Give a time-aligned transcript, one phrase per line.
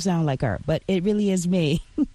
[0.00, 1.82] sound like her, but it really is me.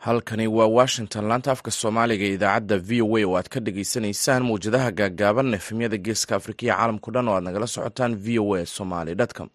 [0.00, 4.90] halkani waa washington laanta afka soomaaliga idaacadda v o a oo aad ka dhagaysanaysaan mawjadaha
[4.90, 9.14] gaaggaaban efemyada geeska afrika iyo caalamku dhan oo aad nagala socotaan v o a somaly
[9.36, 9.48] com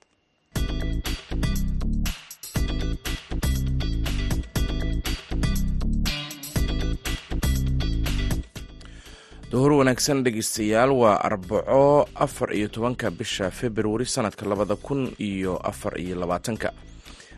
[9.52, 15.94] duhur wanaagsan dhegeystayaal waa arbaco afar iyo tobanka bisha februari sanadka labada kun iyo afar
[16.02, 16.70] iyo labaatanka.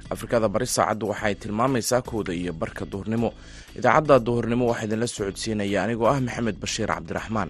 [0.09, 3.29] Afrikada bari saacaddu waxay tilmaamaysaa kooda iyo barka duhurnimo.
[3.77, 7.49] Idaacadda duhurnimo waxaa idinla socodsiinaya anigoo ah maxamed bashiir cabdiraxmaan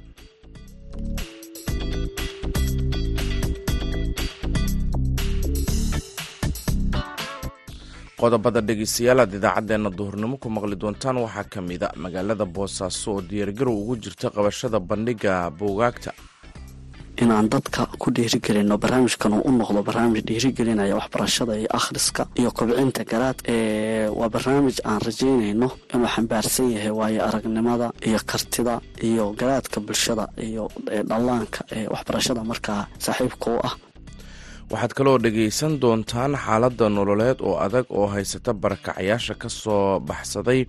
[8.21, 13.75] qodobada dhegeystayaal aad idaacaddeenna duhurnimo ku maqli doontaan waxaa ka mida magaalada boosaaso oo diyaargarow
[13.81, 16.11] ugu jirta qabashada bandhiga buugaagta.
[17.23, 23.03] Inaan dadka ku dhiirigelino barnaamijkan uu u noqdo barnaamij dhiirigelinaya waxbarashada iyo akhriska iyo kobcinta
[23.11, 23.37] garaad
[24.19, 28.73] waa barnaamij aan rajaynayno inuu xambaarsan yahay waayo aragnimada iyo kartida
[29.09, 30.63] iyo garaadka bulshada iyo
[31.09, 33.73] dhallaanka ee waxbarashada markaa saaxiibka u ah
[34.71, 40.61] waxaad kaloo dhegaysan doontaan xaaladda nololeed oo adag oo haysata barakacayaasha ka soo baxsaday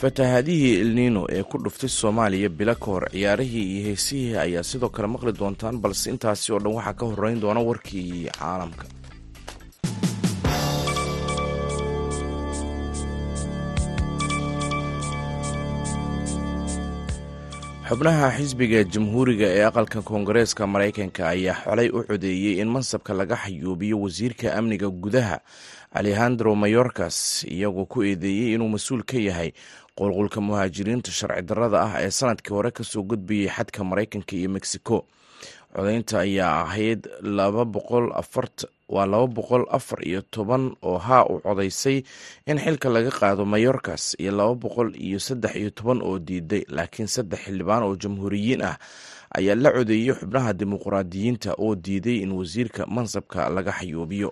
[0.00, 5.08] fatahaadihii elnino ee ku dhuftay soomaaliya bila ka hor ciyaarihii iyo heesihii ayaa sidoo kale
[5.14, 8.84] maqli doontaan balse intaasi oo dhan waxaa ka horeyn doona warkii caalamka
[17.92, 23.96] xubnaha xisbiga jamhuuriga ee aqalka koongareeska maraykanka ayaa xolay u codeeyey in mansabka laga xayuubiyo
[24.04, 25.36] wasiirka amniga gudaha
[25.98, 27.16] alejandro mayorkas
[27.54, 29.50] iyagoo ku eedeeyey inuu mas'uul ka yahay
[29.98, 35.04] qulqulka muhaajiriinta sharci darrada ah ee sannadkii hore ka soo gudbayay xadka maraykanka iyo mexico.
[35.76, 37.00] Codeynta ayaa ahayd
[38.94, 41.98] waa laba boqol afar iyo toban oo haa u codaysay
[42.50, 47.08] in xilka laga qaado mayorkas iyo laba boqol iyo saddex iyo toban oo diiday laakiin
[47.14, 48.76] saddex xildhibaan oo jamhuuriyiin ah
[49.38, 54.28] ayaa la codeeyey xubnaha dimuqraadiyiinta oo diiday in wasiirka mansabka laga xayuubiyo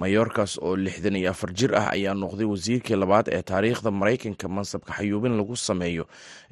[0.00, 4.92] mayorkas oo lixdan iyo afar jir ah ayaa noqday wasiirkii labaad ee taariikhda maraykanka mansabka
[4.98, 6.04] xayuubin lagu sameeyo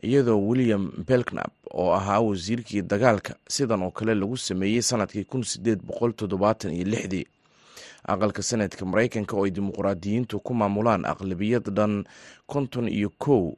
[0.03, 5.81] iyadoo william belknap oo ahaa wasiirkii dagaalka sidan oo kale lagu sameeyey sannadkii kun sideed
[5.89, 7.27] boqol toddobaatan iyo lixdii.
[8.09, 12.05] Aqalka sanadka maraykanka oo ay dimuqraadiyiintu ku maamulaan aqlabiyad dhan
[12.47, 13.53] konton iyo kow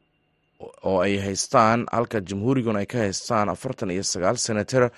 [0.85, 4.91] oo ay haystaan halka jamhuurigan ay ka haystaan afartan iyo sagaal senatar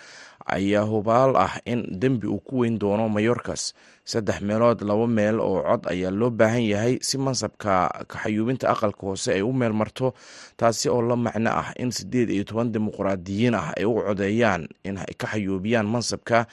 [0.46, 5.62] ayaa hubaal ah in dembi uu ku weyn doono mayorkas saddex meelood laba meel oo
[5.62, 7.72] cod ayaa loo baahan yahay si mansabka
[8.10, 10.14] kaxayuubinta aqalka hoose ay u meel marto
[10.58, 14.98] taasi oo la macno ah in siddeed iyo toban dimuqraadiyiin ah ay u codeeyaan in
[14.98, 16.46] ay ka xayuubiyaan mansabka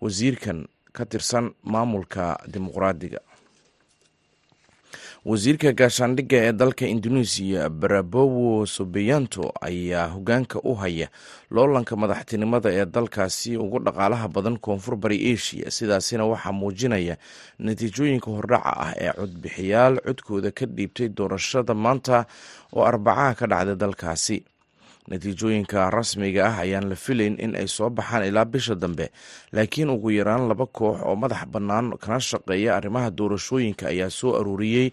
[0.00, 0.66] wasiirkan
[0.96, 3.18] ka tirsan maamulka dimuqraadiga
[5.24, 11.08] wasiirka gaashaandhigga ee dalka indoneesiya barabowo sobeyanto ayaa hogaanka u haya
[11.50, 15.70] loolanka madaxtinimada ee dalkaasi ugu dhaqaalaha badan koonfur bari asia.
[15.70, 17.16] Sidaasina waxaa muujinaya
[17.58, 22.26] natiijooyinka hordhaca ah ee codbixiyaal codkooda ka dhiibtay doorashada maanta
[22.74, 24.36] oo arbacaha ka dhacday dalkaasi
[25.08, 29.10] natiijooyinka rasmiga ah ayaan la filayn in ay soo baxaan ilaa bisha dambe.
[29.52, 34.90] Laakiin ugu yaraan laba koox oo madax bannaan kana shaqeeya arrimaha doorashooyinka ayaa soo aruuriyey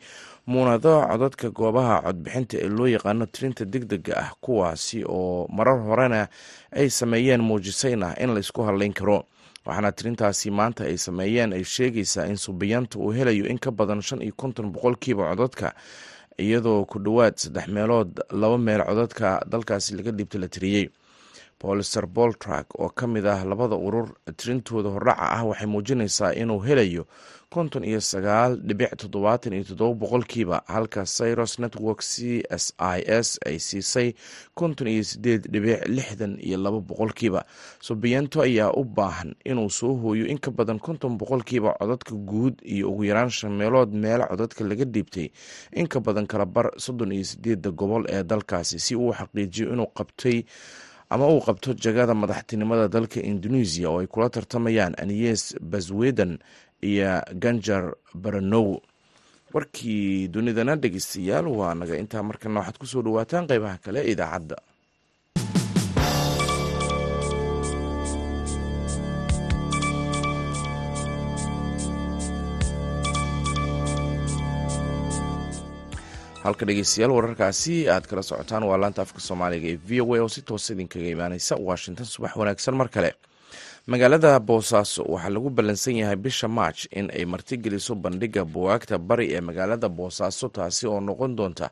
[0.50, 6.28] muunado codadka goobaha codbixinta ee loo yaqaano tirinta degdega ah kuwaasi oo marar horena
[6.74, 9.26] ay sameeyeen muujisayna in laysku hadlayn karo.
[9.66, 14.22] Waxaana tirintaasi maanta ay sameeyeen ay sheegaysaa in subiyaanta uu helayo in ka badan shan
[14.26, 15.74] iyo konton boqolkiiba codadka
[16.46, 18.12] iyadoo ku dhowaad saddex meelood
[18.42, 20.86] laba meel codadka dalkaasi laga dhiibta la tiriyey
[21.62, 27.04] bolister boltrak oo ka mid ah labada urur tirintooda hordhaca ah waxay muujinaysaa inuu helayo
[27.50, 33.40] konton iyo sagaal dhibic toddobaatan iyo toddoba boqolkiiba halka cyros network c s i s
[33.46, 34.14] ay siisay
[34.56, 37.42] konton iyo sideed dhibic lixdan iyo laba boqolkiiba.
[37.82, 42.92] Subiyanto ayaa u baahan inuu soo hooyo in ka badan konton boqolkiiba codadka guud iyo
[42.92, 45.28] ugu yaraan shan meelood meel codadka laga dhiibtay.
[45.74, 49.90] In ka badan kala bar soddon iyo sideedda gobol ee dalkaasi si uu xaqiijiyo inuu
[49.98, 50.46] qabtay
[51.10, 56.38] ama uu qabto jagada madaxtinimada dalka indoneesiya oo ay kula tartamayaan anies basweden
[56.90, 57.12] iyo
[57.44, 57.84] ganjar
[58.24, 58.68] baranow
[59.54, 64.56] warkii dunidana dhegeystayaal waa naga intaa markana waxaad ku soo dhawaataan qeybaha kale idaacadda
[76.50, 80.30] halka dhegeystayaal wararkaasi aad kala socotaan waa laanta afka soomaaliga ee v o a oo
[80.36, 83.12] si toosa idinkaga imaaneysa washington subax wanaagsan mar kale.
[83.92, 89.42] Magaalada boosaaso waxaa lagu ballansan yahay bisha march in ay martigeliso bandhiga buwaagta bari ee
[89.42, 91.68] magaalada boosaaso taasi oo noqon doonta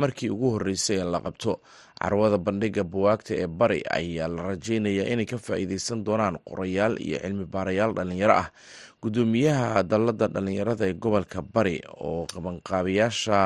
[0.00, 1.52] markii ugu horeysay ee la qabto.
[2.00, 7.44] Carwada bandhiga buwaagta ee bari ayaa la rajeynayaa inay ka faa-iideysan doonaan qorayaal iyo cilmi
[7.54, 8.48] baarayaal dhalinyaro ah.
[9.02, 11.76] Gudoomiyaha dalada dhalinyarada ee gobolka bari
[12.06, 13.38] oo qabanqaabayaasha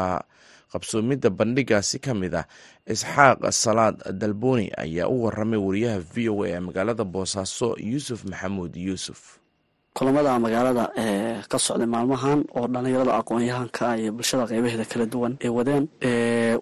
[0.72, 2.46] qabsoomidda bandhigaasi ka mid ah
[2.94, 8.74] isxaaq salaad dalboni ayaa u waramay wariyaha v o a ee magaalada boosaaso yuusuf maxamuud
[8.86, 9.20] yuusuf.
[9.98, 10.84] Kulamada magaalada
[11.52, 15.84] ka socday maalmahan oo dhalinyarada aqoon-yahanka iyo bulshada qeybaheeda kala duwan ay wadeen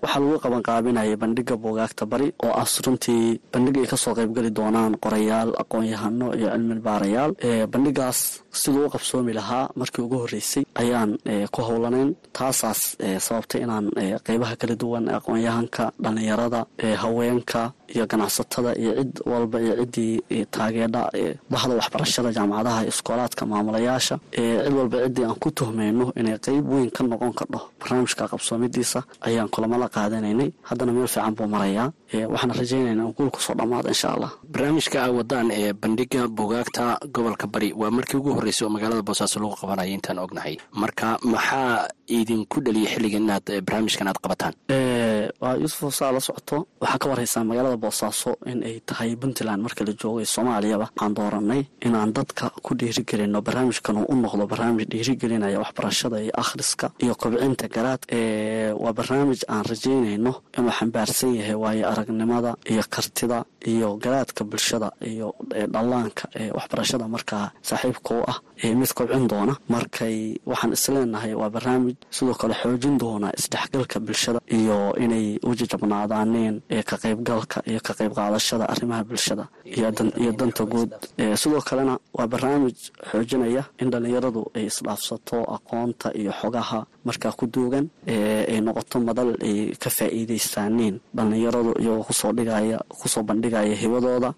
[0.02, 4.92] waxaa lagu qabanqaabinayay bandhiga buugaagta bari oo ah runtii bandhig ay ka soo qeybgeli doonaan
[5.04, 7.32] qorayaal aqoon-yahano iyo cilmi baarayaal
[7.72, 8.18] bandhigaas
[8.52, 11.18] siduu u qabsoomi lahaa markii ugu horeysay ayaan
[11.54, 13.86] ku howlanayn taasaas sababtay inaan
[14.26, 16.60] qeybaha kala duwan aqoon-yahanka dhalinyarada
[17.02, 21.02] haweenka iyo ganacsatada iyo cid walba iyo ciddii taageedha
[21.50, 27.02] bahda waxbarashada jaamacadaha iskoolaadka maamulayaasha cid walba ciddii aan ku tuhmayno inay qeyb weyn ka
[27.04, 30.50] noqon kardho barnaamijka qabsoomidiisa ayaan kulamo la qaadanaynay.
[30.68, 31.92] Haddana meel fiican buu marayaa
[32.32, 34.30] waxaan rajaynayna in guul ku soo dhammaada insha allah.
[34.52, 39.36] Barnaamijka a wadaan ee bandhiga buugaagta gobolka bari waa markii ugu horreysay oo magaalada boosaaso
[39.44, 40.56] lagu qabanaya intaan ognahay.
[40.82, 41.88] Marka maxaa
[42.18, 44.54] idinku dhaliyay xilligan inaad barnaamijkan aad qabataan?
[45.42, 49.84] Waa yuusuf saa la socoto waxaa ka warhaysaa magaalada boosaaso in ay tahay puntland marka
[49.86, 50.86] la joogay soomaaliyaba.
[50.90, 56.86] Waxaan dooranay inaan dadka ku dhiirigelino barnaamijkan uu u noqdo barnaamij dhiirigelinaya waxbarashada iyo akhriska
[57.04, 58.02] iyo kobcinta garaad.
[58.82, 63.38] Waa barnaamij aan rajaynayno inuu xambaarsan yahay waayo aragnimada iyo kartida
[63.72, 65.34] iyo garaadka bulshada iyo
[65.72, 66.24] dhallaanka
[66.56, 68.38] waxbarashada markaa saaxiibka u ah
[68.80, 69.54] mid kobcin doona.
[69.74, 70.16] Markay
[70.50, 76.54] waxaan isleenahay waa barnaamij sidoo kale xoojin doona isdhexgalka bulshada iyo inay u jajabnaadaaneen
[76.88, 80.90] ka qaybgalka iyo ka qayb qaadashada arrimaha bulshada iyo danta guud.
[81.42, 82.76] Sidoo kalena waa barnaamij
[83.10, 89.72] xoojinaya in dhallinyaradu ay isdhaafsato aqoonta iyo xogaha markaa ku duugan ay noqoto madal ay
[89.82, 94.34] ka faa'iidaystaaneen dhallinyaradu iyagoo ku soo dhigaya ku soo bandhigaya hibadooda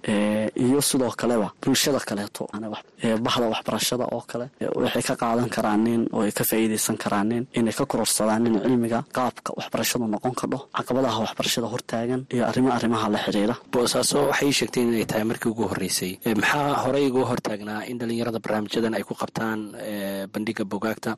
[0.64, 2.46] iyo sidoo kaleba bulshada kaleeto.
[3.24, 4.46] Bahda waxbarashada oo kale
[4.82, 10.04] waxay ka qaadan karaaneen oo ay ka faa'iidaysan karaaneen inay ka kororsadaanin cilmiga qaabka waxbarashadu
[10.14, 13.54] noqon kardho caqabadaha waxbarashada hortaagan iyo arrimo arrimaha la xiriira.
[13.72, 16.12] Boosaaso waxay sheegteen inay tahay markii ugu horreysay.
[16.40, 19.58] Maxaa horey ugu hortaagnaa in dhallinyarada barnaamijyadan ay ku qabtaan
[20.32, 21.16] bandhiga bugaagta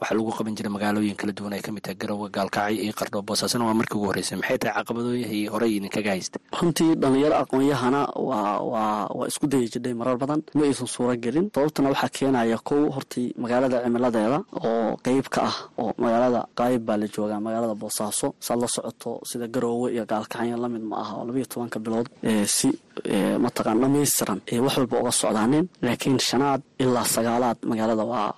[0.00, 3.18] waxaa lagu qaban jiray magaalooyin kala duwan ay ka tahay garowe gaalkacyo iyo qardho
[3.66, 4.36] waa markii ugu horreysay.
[4.38, 8.00] Maxay tahay caqabadooyihii horey idinkaga haysta runtii dhallinyaro aqoon-yahana
[8.72, 10.40] waa isku dayi jidhay marar badan.
[10.54, 14.38] Ma aysan suuro gelin sababtuna waxaa keenaya kow hortii magaalada cimiladeeda
[14.68, 18.34] oo qeyb ka ah oo magaalada qaayib baa la joogaa magaalada boosaaso.
[18.40, 22.08] Saad la socoto sida garoowe iyo gaalkacyo la mid ma aha oo labayo tobanka bilood
[22.56, 22.68] si
[23.44, 28.28] mataqaan dhamaystiran wax walba uga socdaaneen laakiin shanaad ilaa sagaalaad magaalada waa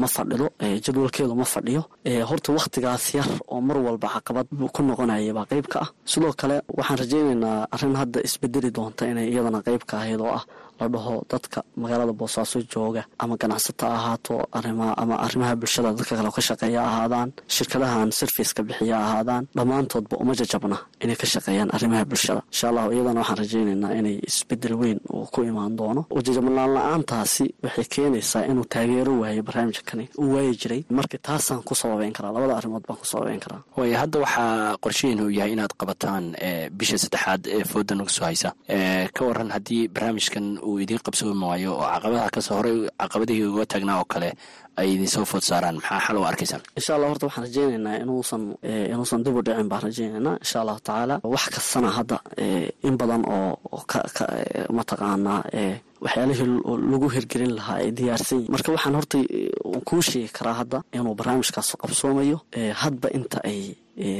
[0.00, 0.46] ma fadhido
[0.84, 1.82] jadwalkeedu ma fadhiyo.
[2.30, 5.88] Horta wakhtigaas yar oo mar walba caqabad ku noqonaya baa qeyb ka ah.
[6.04, 10.44] Sidoo kale waxaan rajaynaynaa arrin hadda isbedeli doonta inay iyadana qeyb ka ahayd oo ah
[10.82, 14.34] la dhaho dadka magaalada boosaaso jooga ama ganacsato ahaato
[15.02, 20.76] ama arrimaha bulshada dadka kale ka shaqeeya ahaadaan shirkadahan sarfiska bixiya ahaadaan dhammaantoodba uma jajabna
[21.04, 22.40] inay ka shaqeeyaan arrimaha bulshada.
[22.52, 26.00] Insha allahu iyadana waxaan rajaynaynaa inay isbeddel weyn uu ku imaan doono.
[26.18, 32.12] Ujajabnaan la'aantaasi waxay keenaysaa inuu taageero waayo barnaamijkani uu waayi jiray marka taasaan ku sababeyn
[32.16, 33.60] karaa labada arrimood baan ku sababeyn karaa.
[33.76, 36.24] Waaya hadda waxaa qorsheenu yahay inaad qabataan
[36.78, 38.50] bisha saddexaad ee fooda nagu soo haysa
[39.16, 43.64] ka waran haddii barnaamijkan uu idiin qabsoomi waayo oo caqabadaha ka soo horey caqabadihii uga
[43.72, 44.28] taagnaa oo kale
[44.80, 45.76] ay idin soo food saaraan.
[45.78, 48.42] Maxaa xal u arkaysaan insha allah horta waxaan rajaynaynaa inuusan
[48.92, 51.14] inuusan dib u dhicin baan rajaynaynaa insha allahu tacaala.
[51.34, 52.16] Wax kastana hadda
[52.88, 53.48] in badan oo
[54.78, 55.40] mataqaanaa
[56.04, 56.48] waxyaalihii
[56.92, 59.18] lagu hirgelin lahaa ay diyaarsan marka waxaan horta
[59.88, 62.38] kuu sheegi karaa hadda inuu barnaamijkaas qabsoomayo
[62.82, 63.58] hadba inta ay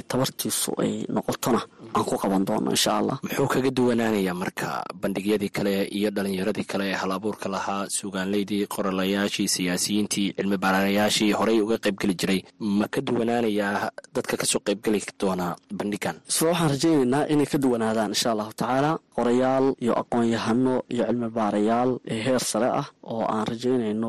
[0.09, 1.61] tabartiisu ay noqotona.
[1.95, 6.85] Aan ku qaban doono insha allah muxuu kaga duwanaanayaa marka bandhigyadii kale iyo dhalinyaradii kale
[6.91, 12.41] ee hal abuurka lahaa suugaanleydii qorolayaashii siyaasiyiintii cilmi baarayaashii horey uga qaybgeli jiray.
[12.61, 16.17] Ma ka duwanaanayaa dadka ka soo qaybgeli doona bandhigan?
[16.29, 21.91] Isla waxaan rajaynaynaa inay ka duwanaadaan insha allahu tacaala qorayaal iyo aqoon-yahano iyo cilmi baarayaal
[22.25, 24.09] heer sare ah oo aan rajaynayno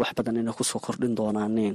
[0.00, 1.74] wax badan inay ku soo kordhin doonaaneen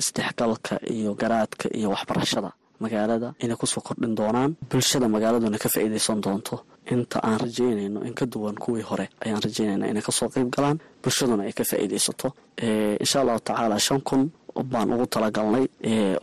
[0.00, 2.50] isdhexgalka iyo garaadka iyo waxbarashada
[2.80, 4.50] magaalada inay ku soo kordhin doonaan.
[4.70, 6.56] Bulshada magaaladuna ka faa'iidaysan doonto.
[6.94, 10.78] Inta aan rajaynayno in ka duwan kuwii hore ayaan rajaynayna inay ka soo qayb galaan.
[11.02, 12.28] Bulshaduna ay ka faa'iidaysato
[13.02, 14.30] insha allahu tacaala shan kun
[14.72, 15.64] baan ugu talagalnay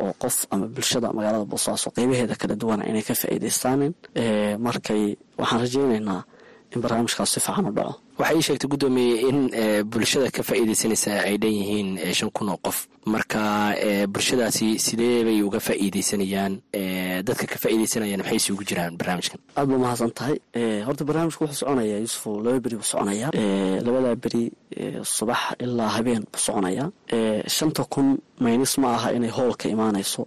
[0.03, 3.93] oo qof ama bulshada magaalada boosaaso qeybaheeda kala duwana inay ka faa'iidaystaanin
[4.65, 5.03] markay
[5.39, 6.21] waxaan rajaynaynaa
[6.73, 9.39] in barnaamijkaas si fiican u dhaco waxay ii sheegtay guddoomiye in
[9.91, 12.87] bulshada ka faa'iidaysanaysa ay dhan yihiin shan kun oo qof.
[13.05, 13.75] Marka
[14.13, 16.53] bulshadaasi sidee bay uga faa'iidaysanayaan?
[17.27, 19.39] Dadka ka faa'iidaysanayaan maxay isugu jiraan barnaamijkan?
[19.57, 20.37] Aad ba mahadsan tahay.
[20.87, 23.31] Horta barnaamijku wuxuu soconayaa yuusufo laba beri buu soconayaa
[23.85, 24.43] labadaa beri
[25.15, 26.89] subax ilaa habeen buu soconayaa
[27.57, 28.07] shanta kun
[28.39, 30.21] maynis ma aha inay hool ka imaanayso.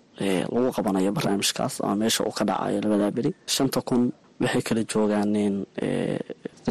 [0.52, 3.30] Lagu qabanayo barnaamijkaas ama meesha uu ka dhacayo labadaa beri.
[3.46, 5.56] Shanta kun waxay kala joogaaneen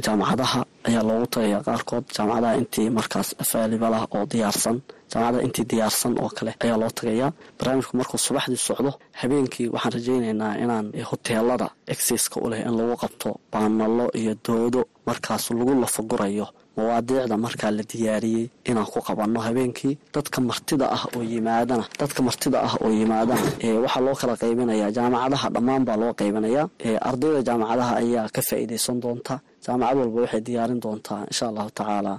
[0.05, 2.03] jaamacadaha ayaa loogu tagayaa qaarkood.
[2.15, 4.77] Jaamacadaha intii markaas afaalibalah oo diyaarsan
[5.11, 7.31] jaamacadaha intii diyaarsan oo kale ayaa loo tagayaa.
[7.57, 13.29] Barnaamijku markuu subaxdii socdo habeenkii waxaan rajaynaynaa inaan hoteelada exeska u leh in lagu qabto
[13.51, 19.97] baanalo iyo doodo markaas lagu lafagurayo mawaadiicda markaa la diyaariyey inaan ku qabanno habeenkii.
[20.13, 23.41] Dadka martida ah oo yimaadana dadka martida ah oo yimaadana
[23.83, 26.65] waxaa loo kala qaybinayaa jaamacadaha dhammaan baa loo qaybinayaa.
[27.09, 29.33] Ardayda jaamacadaha ayaa ka faa'iidaysan doonta
[29.67, 32.13] jaamacad walba waxay diyaarin doontaa insha allahu tacaala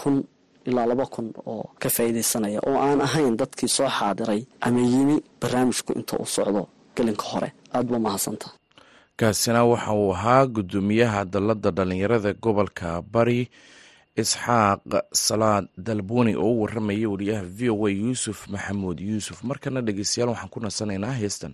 [0.00, 0.16] kun
[0.68, 5.92] ilaa laba kun oo ka faa'iidaysanaya oo aan ahayn dadkii soo xaadiray ama yimi barnaamijku
[5.98, 6.62] inta uu socdo
[6.96, 7.48] gelinka hore.
[7.74, 8.48] Aad ba mahadsanta
[9.18, 13.40] kaasina waxa uu ahaa guddoomiyaha dalladda dhallinyarada gobolka bari
[14.22, 14.80] isxaaq
[15.26, 19.36] salaad dalbuni oo u waramayay wariyaha v o a yuusuf maxamuud yuusuf.
[19.48, 21.52] Markana dhegeystayaal waxaan ku nasanaynaa heestan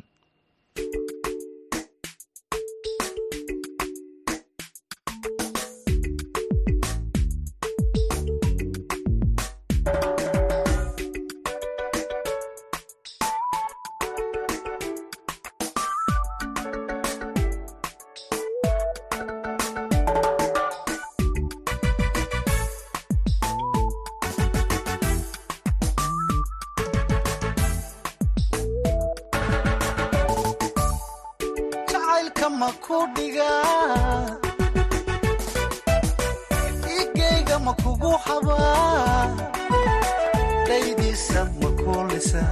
[41.20, 42.42] daydiisa ma kuulisa.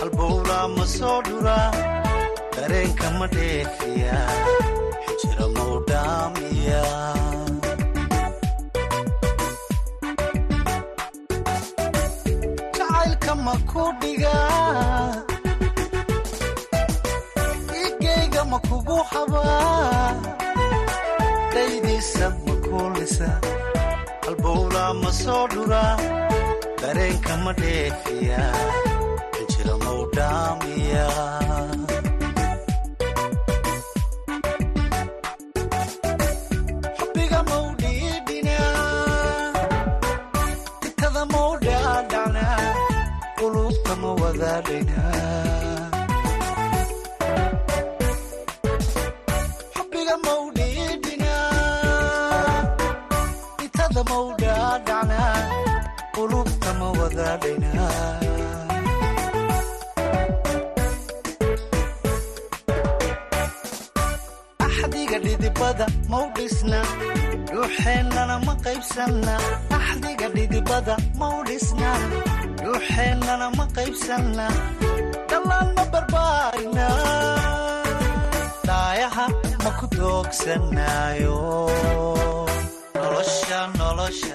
[0.00, 1.70] Halbowlaa ma soo dhuraa
[2.56, 4.18] dareenka ma dheefiya.
[5.18, 6.82] Xijira mau dhaamiya
[12.76, 15.24] jacaylka ma ku dhigaa
[17.84, 20.14] igeyga ma kugu habaa
[21.54, 23.28] daydiisa ma kuulisa.
[24.24, 25.94] Halbowlaa ma soo dhuraa
[26.80, 28.42] dareenka ma dheefiya
[29.34, 31.06] xijira mau dhaamiya
[36.96, 38.70] xubbiga mau dhiidhinaa
[53.64, 54.26] itada mau
[64.66, 66.80] axdiga dhidibada mau dhisna
[67.50, 69.34] dhuuxeennana ma qaybsanna
[69.78, 71.90] axdiga dhidibada mau dhisna
[72.64, 74.46] dhuuxeennana ma qaybsanna
[75.30, 76.88] dhallaan ma barbaarina
[78.68, 79.26] daayaha
[79.64, 81.38] ma ku doogsanaayo
[83.00, 84.34] nolosha nolosha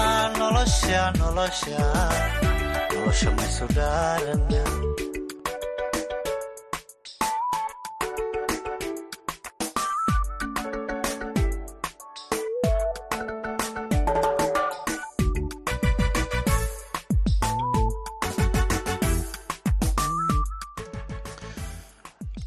[0.00, 1.82] aa nolosha nolosha
[2.92, 3.30] nolosha.
[3.36, 4.40] Maysu dhaaran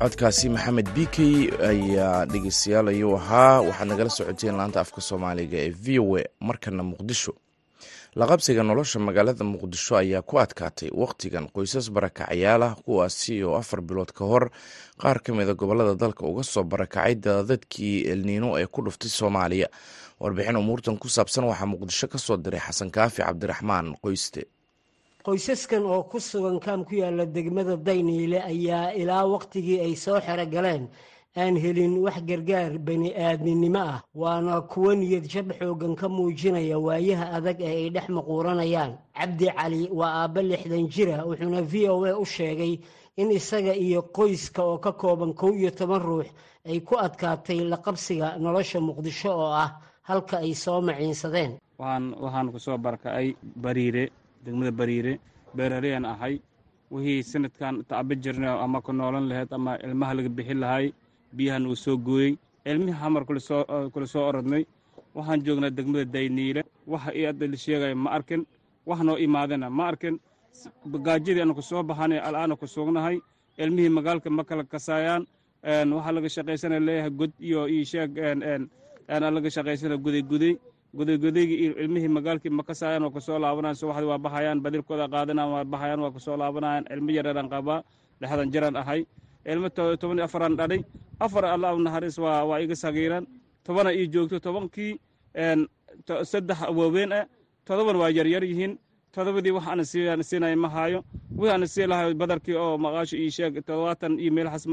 [0.04, 1.36] codkaasi maxamed bikey
[1.72, 3.62] ayaa dhegeystayaal ayuu ahaa.
[3.68, 7.32] Waxaad nagala socoteen laanta afka soomaaliga ee v o a markana muqdisho.
[8.20, 14.12] Laqabsiga nolosha magaalada muqdisho ayaa ku adkaatay wakhtigan qoysas barakacyaal ah kuwaasi oo afar bilood
[14.12, 14.52] ka hor.
[15.02, 19.68] Qaar ka mida gobollada dalka uga soo barakacay dadadkii elniino ee ku dhuftay soomaaliya.
[20.20, 24.42] Warbixin umuurtan ku saabsan waxaa muqdisho ka soo diray xasan kaafi cabdiraxmaan qoyste
[25.26, 30.46] qoysaskan oo ku sugan kaam ku yaalla degmada dayniile ayaa ilaa wakhtigii ay soo xero
[30.54, 30.84] galeen
[31.36, 34.02] aan helin wax gargaar bani aadminimo ah.
[34.22, 38.92] Waana kuwo niyad jab xoogan ka muujinaya waayaha adag ee ay dhex maquuranayaan.
[39.18, 42.80] Cabdi cali waa aabba lixdan jira wuxuuna v o a u sheegay
[43.18, 46.28] in isaga iyo qoyska oo ka kooban kow iyo toban ruux
[46.70, 51.58] ay ku adkaatay laqabsiga nolosha muqdisho oo ah halka ay soo maciinsadeen.
[51.80, 54.12] Waxaan ku soo barakacay bariire
[54.46, 55.14] degmada bariire
[55.56, 56.36] beerareyaan ahay
[56.92, 60.94] wixii sanadkan tacba jirna ama ku noolan lahayd ama ilmaha laga bixin lahay
[61.38, 64.64] biyahan uu soo gooyey ilmihii xamar kula soo orodnay.
[65.16, 68.42] Waxaan joognaa degmada dayniile waxa ii adda la sheegaya ma arkin
[68.86, 70.16] wax noo imaadana ma arkin
[71.06, 71.82] gaajadii aanu ku soo
[72.28, 73.18] al'aana ku sugnahay
[73.58, 75.24] ilmihii magaalka ma kala kasaayaan
[75.96, 78.12] waxaa laga shaqaysana leeyahay god iyo io sheeg
[79.36, 80.54] laga shaqaysana gudayguday
[80.98, 85.66] gudaygudaygii ilmihii magaalkii ma kasaayaan waa ku soo laabanayaan subaxdii waa baxayaan badilkooda qaadanayaan waa
[85.66, 87.84] baxayaan waa ku soo laabanayaan ilmo yareeraan qabaa
[88.22, 89.02] lixdan jiraan ahay.
[89.46, 90.82] Ilmo toban iyo afaraan dhalay
[91.20, 93.26] afar allah naxariis waa waa iga sagiiraan.
[93.66, 94.92] Tobana ii joogto tobankii
[96.32, 97.26] saddex waaweyn ah
[97.66, 98.78] todoban waa yaryar yihiin.
[99.14, 99.84] Todobadii wax ana
[100.24, 101.04] siinaya ma haayo.
[101.38, 104.66] Wixii ana sii lahayo badarkii oo maqaasho ii sheeg todobaatan iyo meelxas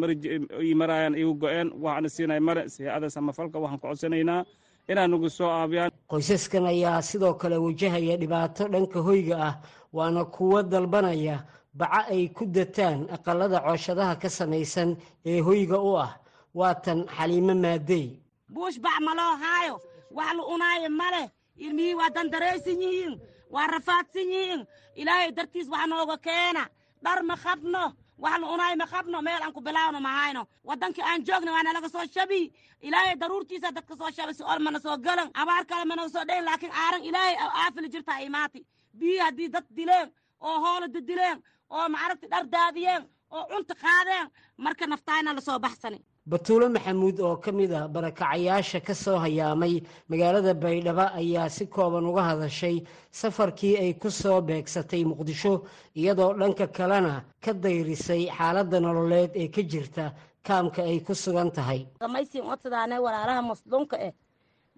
[0.62, 1.69] ii maraayaan igu go-een.
[1.83, 4.45] Wax ana siinaya mare siicada samafalka waxaan ku codsanaynaa
[4.89, 9.55] inaa nagu soo aabiyaan qoysaskan ayaa sidoo kale wajahaya dhibaato dhanka hoyga ah
[9.93, 11.45] waana kuwo dalbanaya
[11.75, 16.13] baca ay ku dataan aqalada cooshadaha ka samaysan ee hoyga u ah.
[16.55, 18.19] Waatan xaliimo maadey.
[18.51, 19.79] Buush bac ma loo haayo?
[20.11, 21.27] Wax la unaayo ma leh?
[21.57, 23.15] Ilmihii waa dandaraysan yihiin
[23.55, 24.67] waa rafaadsan yihiin.
[24.99, 26.67] Ilaahay dartiis wax nooga keena.
[27.05, 31.03] Dhar ma qabno wax la unaayo ma qabno meel aan ku bilaawno ma hayno waddankii
[31.11, 32.41] aan joogna waa nalaga soo shabi
[32.87, 36.45] ilaahay daruurtiisa dadka soo shabay si ol mana soo galan abaar kale managa soo dhayn
[36.49, 38.61] laakiin aaran ilaahay aafili jirtaa imaati
[38.99, 40.09] biyii haddii dad dileen
[40.41, 41.38] oo hoolada dileen
[41.71, 43.03] oo macaragti dhar daadiyeen
[43.37, 44.27] oo cunta qaadeen
[44.64, 45.99] marka naftaayna la soo baxsani
[46.31, 52.07] batuulo maxamuud oo ka mid a barakacayaasha ka soo hayaamay magaalada baydhabo ayaa si kooban
[52.07, 52.77] uga hadashay
[53.11, 55.66] safarkii ay ku soo beegsatay muqdisho
[55.97, 60.05] iyadoo dhanka kalena ka dayrisay xaaladda nololeed ee ka jirta
[60.47, 61.87] kaamka ay ku sugan tahay.
[61.99, 64.12] Samaysiin odsadaane walaalaha masluunka eh.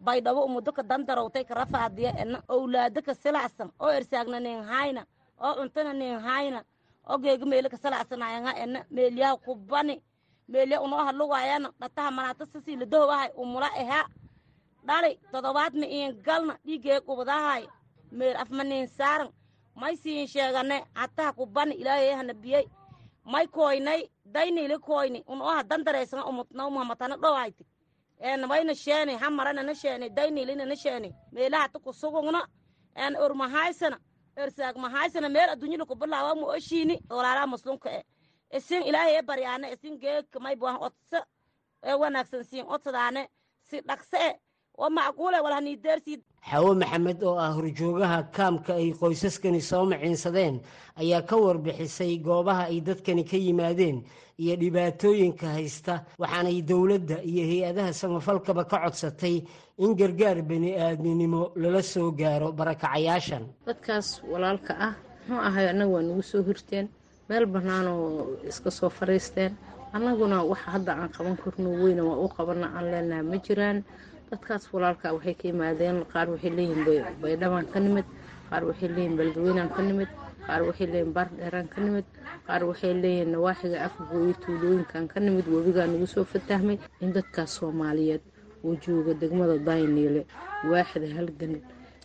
[0.06, 5.02] Baydhabo umudo ka dandarowtay ka rafaadiya ena owlaado ka silacsan oo ersaagna nin hayna
[5.38, 6.64] oo cuntana nin hayna
[7.10, 10.00] oo geega meelo ka silacsanayanga ena meelyaha kubani
[10.48, 12.78] meelya unoo hadlugayana dhataha manaata sasii
[13.36, 14.08] umula eha.
[14.86, 17.66] Dhali todobaad ma iin galna dhiigee qubadahay
[18.10, 19.30] meel afma nin saaran
[19.76, 22.64] may siin sheegane hataha kubani ilaahay hana biyey
[23.24, 27.64] may koynay daynili koyni unoha dandareysanga umutna umuhamatana dhowayti
[28.20, 31.14] en mayna sheeni hamaranana sheeni daynilinana sheeni.
[31.32, 32.46] Meelaha ta kusugugna
[32.94, 33.98] en ormahaysana
[34.36, 37.00] ersaagmahaysana meel adduunyada kubilaawa mu oshiini.
[37.10, 38.04] Walaalaha muslimka e
[38.58, 41.18] isin ilaahay e baryaane isin geeka may buahan odsa
[41.88, 43.22] ee wanaagsan siin odsadaane
[43.68, 44.30] si dhaqse e
[44.78, 46.18] oo macquule walhaniideersii
[46.50, 50.54] xawo maxamed oo ah horjoogaha kaamka ay qoysaskani soo maciinsadeen
[51.00, 53.98] ayaa ka warbixisay goobaha ay dadkani ka yimaadeen
[54.42, 59.36] iyo dhibaatooyinka haysta waxaanay dowladda iyo hay'adaha samafalkaba ka codsatay
[59.84, 64.94] in gargaar bani aadminimo lala soo gaaro barakacayaashan dadkaas walaalka ah
[65.28, 66.86] muxuu ahay annaga waa nagu soo hirteen
[67.28, 69.52] meel bannaanoo iska soo fariisteen.
[69.96, 73.78] Annaguna waxa hadda aan qaban karno weyna waa u qabana aan leenaha ma jiraan.
[74.30, 76.84] Dadkaas walaalka waxay ka yimaadeen qaar waxay leeyihiin
[77.22, 78.04] baydhabaan ka nimid.
[78.50, 80.08] Qaar waxay leeyihiin beledweynaan ka nimid.
[80.46, 82.04] Qaar waxay leeyihiin baardheeraan ka nimid.
[82.46, 85.46] Qaar waxay leeyihiin nawaaxiga afgooyo tuulooyinkan ka nimid.
[85.54, 88.22] Webigaa nagu soo fatahmay in dadkaas soomaaliyeed
[88.64, 90.22] oo jooga degmada dayniile
[90.70, 91.54] waaxda halgan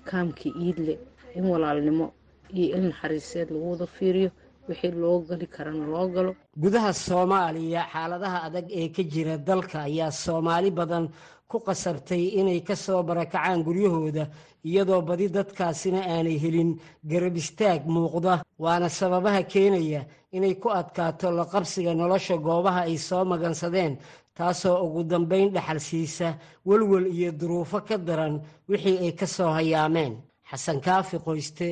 [0.10, 0.98] kaamka iidle
[1.36, 2.12] in walaalnimo
[2.54, 4.32] iyo il naxariiseed lagu wada fiiriyo
[4.68, 6.32] wixii loo gali karana loo galo.
[6.64, 11.06] Gudaha soomaaliya xaaladaha adag ee ka jira dalka ayaa soomaali badan
[11.50, 14.24] ku qasabtay inay ka soo barakacaan guryahooda
[14.70, 16.72] iyadoo badi dadkaasina aanay helin
[17.12, 18.34] garab istaag muuqda.
[18.64, 20.02] Waana sababaha keenaya
[20.36, 23.94] inay ku adkaato la qabsiga nolosha goobaha ay soo magansadeen
[24.38, 26.28] taasoo ugu dambayn dhaxal siisa
[26.68, 28.36] welwel iyo duruufo ka daran
[28.70, 30.14] wixii ay ka soo hayaameen.
[30.50, 31.68] Xasan kaafi qoyste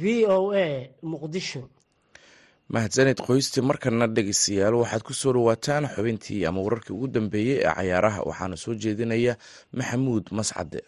[0.00, 0.66] v o a
[1.02, 1.62] muqdisho
[2.74, 8.20] mahadsanid qoysti markana dhegeystayaal waxaad ku soo dhawaataan xubintii ama wararkii ugu dambeeyey ee cayaaraha.
[8.28, 9.32] Waxaana soo jeedinaya
[9.78, 10.80] maxamuud mascade.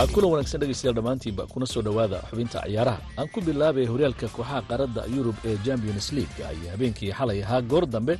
[0.00, 4.60] Aad kula wanaagsan dhegeystayaal dhammaantiinba kuna soo dhowaada xubinta ciyaaraha aan ku bilaabay horyaalka kooxaha
[4.68, 8.14] qaaradda yurub ee champions leaguea iyo habeenkii xalay ahaa goor dambe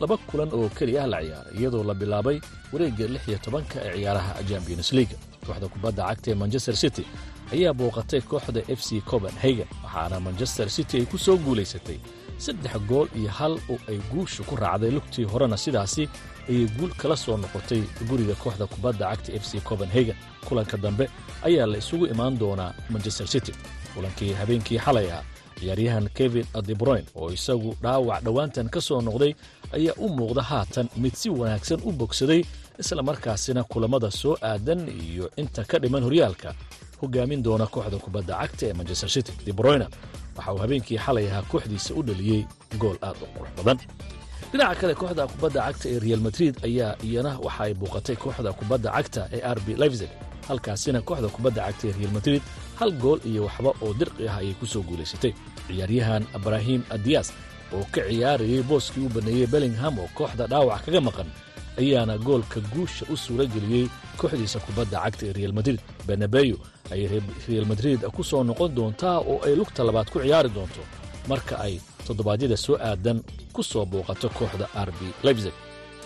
[0.00, 2.38] laba kulan oo keli ah la ciyaaray iyadoo la bilaabay
[2.72, 5.16] wareegga lix iyo tobanka ee ciyaaraha champions league.
[5.46, 7.04] Kooxda kubadda cagta ee manchester city
[7.52, 11.98] ayaa booqatay kooxda f c copenhagen waxaana manchester city ay ku soo guulaysatay
[12.38, 14.90] saddex gool iyo hal oo ay guusha ku raacday.
[14.90, 16.08] Lugtii horena sidaasi
[16.48, 20.16] ayay guul kala soo noqotay guriga kooxda kubadda cagta f c copenhagen.
[20.48, 21.08] Kulanka dambe
[21.46, 23.52] ayaa la isugu imaan doonaa manchester city.
[23.94, 25.22] Kulankii habeenkii xalay ah
[25.60, 29.32] ciyaaryahan kevin debroyn oo isagu dhaawac dhowaantan ka soo noqday
[29.78, 32.40] ayaa u muuqda haatan mid si wanaagsan u bogsaday
[32.82, 36.50] isla markaasina kulammada soo aadan iyo inta ka dhiman horyaalka.
[37.00, 39.86] Hogaamin doona kooxda kubadda cagta ee manchester city debroyna
[40.36, 42.40] waxa uu habeenkii xalay ahaa kooxdiisa u dhaliyey
[42.80, 43.78] gool aad u qurux badan.
[44.52, 48.88] Dhinaca kale kooxda kubadda cagta ee real madrid ayaa iyana waxa ay buuqatay kooxda kubadda
[48.96, 50.10] cagta ee rb leipzig.
[50.48, 52.42] Halkaasina kooxda kubadda cagta ee real madrid
[52.78, 55.32] hal gool iyo waxba oo dirqi ah ayay ku soo guulaysatay
[55.68, 57.28] ciyaaryahan ibrahim adiyas
[57.76, 61.28] oo ka ciyaarayay booskii u banneeyey bellingham oo kooxda dhaawac kaga maqan
[61.80, 63.86] ayaana goolka guusha u suura geliyey
[64.20, 65.80] kooxdiisa kubadda cagta ee real madrid.
[66.06, 66.56] Benabeyo
[66.92, 67.08] ayay
[67.48, 70.80] real madrid ku soo noqon doontaa oo ay lugta labaad ku ciyaari doonto
[71.30, 71.74] marka ay
[72.06, 73.18] toddobaadyada soo aadan
[73.54, 75.52] ku soo booqato kooxda rb leipzig.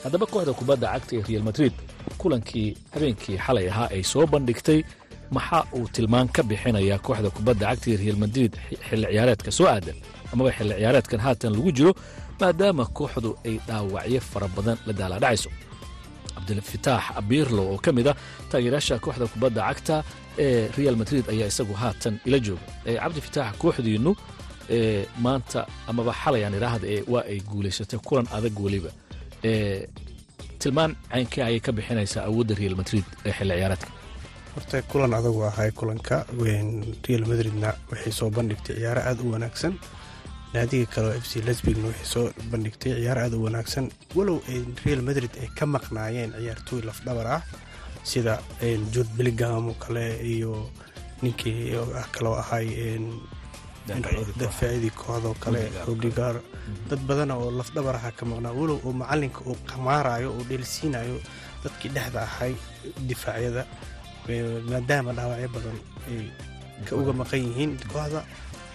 [0.04, 1.72] Haddaba kooxda kubadda cagta ee real madrid
[2.20, 4.80] kulankii habeenkii xalay ahaa ay soo bandhigtay
[5.36, 8.52] maxaa uu tilmaan ka bixinayaa kooxda kubadda cagta ee real madrid
[8.88, 9.96] xilli ciyaareedka soo aadan
[10.32, 11.92] amaba xilli ciyaareedkan haatan lagu jiro
[12.40, 15.50] maadaama kooxdu ay dhaawacyo fara badan la daalaadhacayso
[16.34, 18.16] cabdilfataax biirlo oo ka mid ah
[18.50, 19.96] taageerayaasha kooxda kubadda cagta
[20.44, 22.62] ee real madrid ayaa isagu haatan ila jooga.
[23.02, 24.12] Cabdifitaax kooxdiinnu
[25.24, 25.60] maanta
[25.90, 28.90] amaba xalay aan idhaahda waa ay guulaysatay kulan adag weliba.
[30.62, 33.88] Tilmaan caynkee ayay ka bixinaysaa awoodda real madrid ee xilli ciyaareedka.
[34.54, 36.16] Horta kulan adagu ahay kulanka
[37.08, 39.72] real madridna waxay soo bandhigtay ciyaaro aada u wanaagsan
[40.54, 43.86] naadiga kaleo f c lesbigna waxay soo bandhigtay ciyaaro aada u wanaagsan.
[44.16, 44.38] Walow
[44.84, 47.42] real madrid ay ka maqnaayeen ciyaartooy lafdhabar ah
[48.10, 48.34] sida
[48.92, 50.70] juud billingham oo kale iyo
[51.22, 51.76] ninkii
[52.14, 52.66] kaloo ahay
[54.40, 56.36] dafaacidii kooxdoo kale rodigar
[56.88, 58.52] dad badana oo lafdhabar aha ka maqnaa.
[58.58, 61.16] Walow oo macalinka uu qamaarayo oo dheelsiinayo
[61.64, 62.54] dadkii dhexda ahay
[63.08, 63.62] difaacyada
[64.70, 65.76] maadaama dhaawacyo badan
[66.08, 66.24] ay
[66.88, 68.20] ka uga maqan yihiin kooxda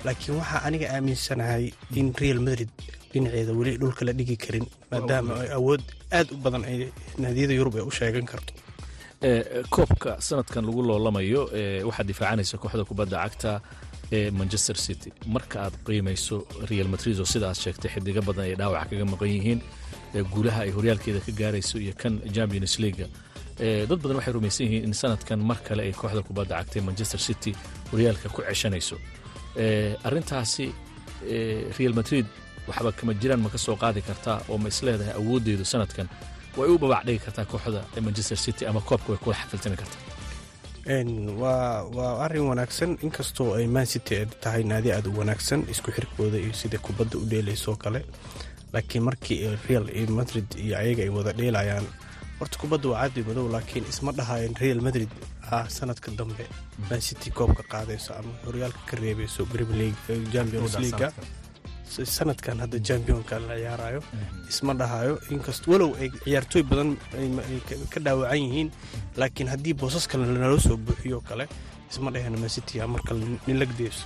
[0.06, 1.66] laakiin waxaa aniga aaminsanahay
[2.00, 2.70] in real madrid
[3.14, 5.82] dhinaceeda weli dhulka la dhigi karin maadaama ay awood
[6.18, 6.78] aad u badan ay
[7.24, 8.54] naadiyada yurub ay u sheegan karto.
[9.76, 11.42] Koobka sanadkan lagu loolamayo
[11.88, 13.52] waxaad difaacanaysa kooxda kubadda cagta
[14.18, 15.10] ee manchester city.
[15.36, 16.38] Marka aad qiimayso
[16.70, 19.60] real madrid oo sidaas sheegtay xidigo badan ay dhaawac kaga maqan yihiin
[20.34, 23.08] guulaha ay horyaalkeeda ka gaarayso iyo kan champions leaga
[23.90, 27.20] dad badan waxay rumaysan yihiin in sanadkan mar kale ay kooxda kubadda cagta ee manchester
[27.28, 27.52] city
[27.92, 28.98] horyaalka ku ceshanayso
[30.08, 30.66] arintaasi
[31.78, 32.26] real madrid
[32.68, 36.08] waxba kama jiraan ma ka soo qaadi kartaa oo ma isleedahay awooddeedu sanadkan
[36.58, 40.02] way u babac dhigi kartaa kooxda manchester city ama koobka way kula xafiltami kartaa.
[41.42, 42.98] Waa arrin wanaagsan.
[43.02, 47.76] Inkastoo ay mancity tahay naadi aada u wanaagsan isku xirkooda iyo sida kubadda u dheelaysoo
[47.76, 48.06] kale
[48.74, 49.86] laakiin markii real
[50.20, 51.86] madrid iyo ayaga ay wada dheelayaan
[52.40, 55.10] horta kubadda waa cadi madow laakiin isma dhahayan real madrid
[55.52, 56.46] ah sanadka dambe.
[56.90, 59.42] Mancity koobka qaadayso ama horyaalka ka reebeyso
[60.34, 61.10] champions leaga
[62.16, 62.58] sanadkan.
[62.64, 64.02] Hadda championka la ciyaarayo
[64.50, 66.90] isma dhahayo inkast walow ay ciyaartooy badan
[67.94, 68.70] ka dhaawacan yihiin.
[69.20, 71.46] Laakiin haddii boosas kale nala soo buuxiyo kale
[71.92, 74.06] isma dhaheen mancity markale nilagdeeso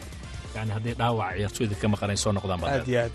[0.56, 3.14] yani haddii dhaawac ciyaartooyda ka maqanay soo noqdaan aad iyo aad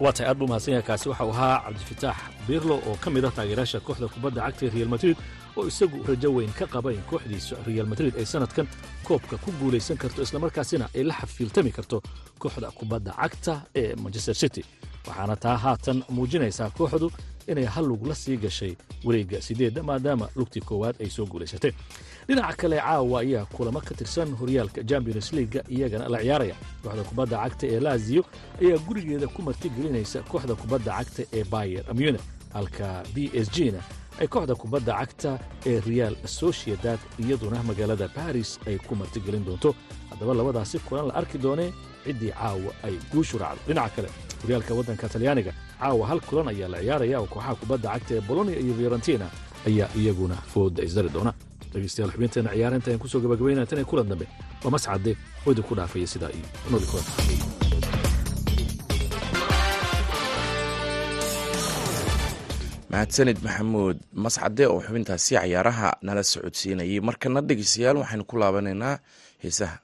[0.00, 2.16] waa tahay aad buu mahadsan waxau ahaa cabdifitaax
[2.48, 5.16] birlo oo ka mid ah taageerayaasha kooxda kubadda cagta ee real madrid
[5.56, 8.66] oo isagu rajo weyn ka qaba in kooxdiisa real madrid ay sanadkan.
[9.04, 12.02] Koobka ku guulaysan karto islamarkaasina ay la xafiiltami karto
[12.38, 14.64] kooxda kubadda cagta ee manchester city.
[15.06, 17.10] Waxaana taa haatan muujinaysaa kooxdu
[17.48, 18.72] inay hal lug la sii gashay
[19.04, 21.72] wareegga sideedda maadaama lugtii koowaad ay soo guulaysatay
[22.28, 26.54] dhinaca kale caawa ayaa kulamo ka tirsan horyaalka champions leaga iyagana la ciyaaraya.
[26.82, 28.22] Kooxda kubadda cagta ee laziyo
[28.62, 32.20] ayaa gurigeeda ku martigelinaysa kooxda kubadda cagta ee bayer munich.
[32.54, 33.80] Halka b s g na
[34.20, 39.74] ay kooxda kubadda cagta ee real sociedad iyaduna magaalada baris ay ku martigelin doonto.
[40.10, 41.70] Haddaba labadaasi kulan la arki doonee
[42.04, 43.60] ciddii caawa ay guushu raacdo.
[43.68, 44.08] Dhinaca kale
[44.42, 48.56] horyaalka waddanka talyaaniga caawa hal kulan ayaa la ciyaaraya oo kooxaha kubadda cagta ee bolonia
[48.64, 49.26] iyo fiorentina
[49.68, 51.32] ayaa iyaguna fooda isdari doona
[51.74, 54.26] dhegeystayaal xubinteena ciyaarinta ayaan ku soo gabagabaynaya tan iyo kulan dambe
[54.64, 55.10] waa mascade
[55.44, 57.06] oo idinku dhaafaya sidaa iyo nooli kulan
[62.92, 67.00] mahadsanid maxamuud mascade oo xubintaasi cayaaraha nala socodsiinayay.
[67.08, 68.94] Markana dhegeystayaal waxaynu ku laabanaynaa
[69.42, 69.76] heesaha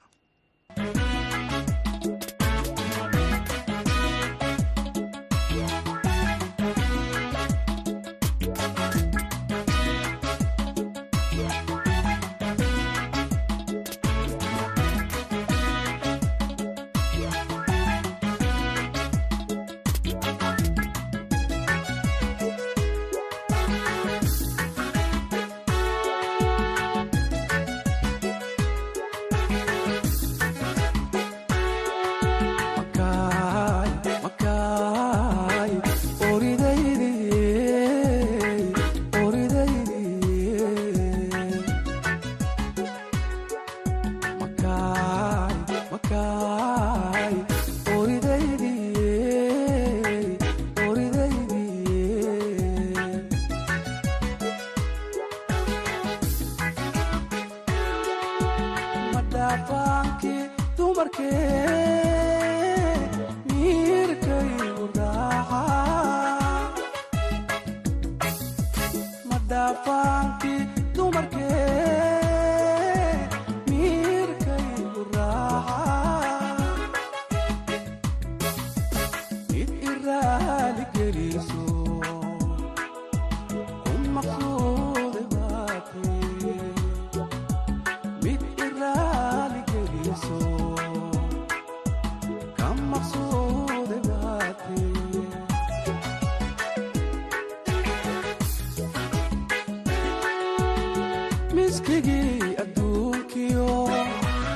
[102.01, 103.67] weligii adduunkiyo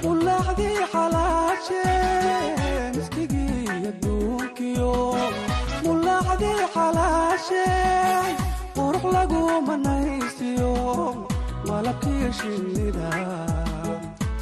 [0.09, 1.83] ulaaxdii xalaashe
[2.95, 4.91] miskigii adduunkiyo
[5.85, 7.65] mulaaxdii xalaashe
[8.77, 10.73] qurux lagu manaysiyo
[11.67, 13.09] malabkii shinnida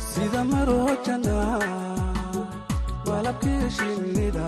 [0.09, 1.59] sida maroo jannaa
[3.07, 4.47] malabkii shinnida.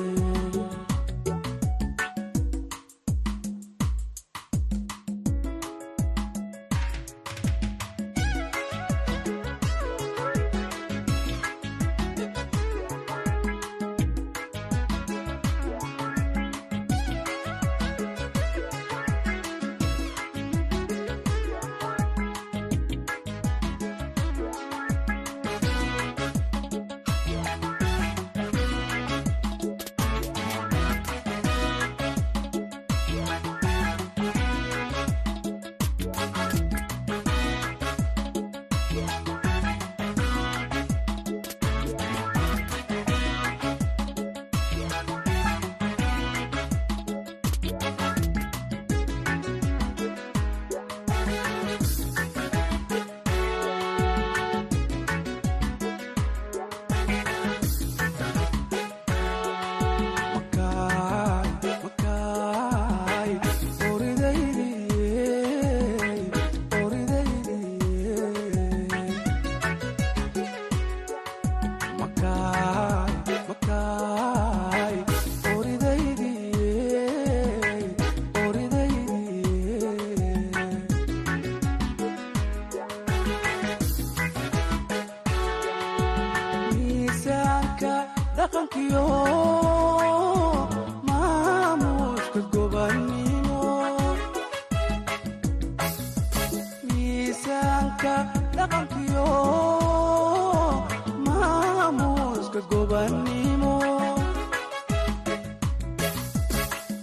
[38.93, 39.30] Yeah.
[98.01, 98.15] dhaqanka
[98.57, 99.25] dhaqankiyo.
[101.25, 103.75] Maamuuska gobannimo.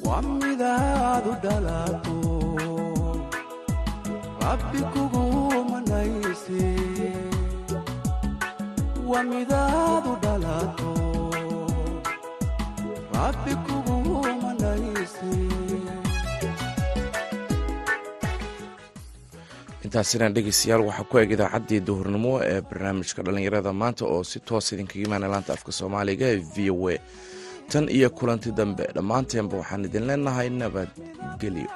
[0.06, 2.18] Waa midaad u dhalato
[4.42, 5.24] rabbi kugu
[5.70, 6.62] manayse.
[19.98, 25.02] Intaasina dhegeystayaal waxaa ku eg idaacaddii duhurnimo ee barnaamijka dhallinyarada maanta oo si toos idinkaga
[25.06, 26.96] imaana laanta afka soomaaliga ee v o a.
[27.70, 31.70] Tan iyo kulanti dambe dhammaanteenba waxaan idin leenahay nabadgelyo